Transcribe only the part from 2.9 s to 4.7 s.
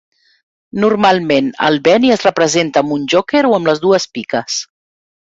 un Joker o amb les dues piques.